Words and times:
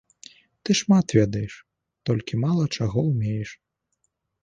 Ты 0.63 0.75
шмат 0.79 1.07
ведаеш, 1.17 1.53
толькі 2.11 2.41
мала 2.47 2.65
чаго 2.81 2.99
ўмееш. 3.15 3.49